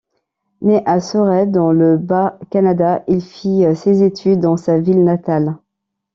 [0.63, 5.55] Né à Sorel dans le Bas-Canada, il fit ses études dans sa ville natale.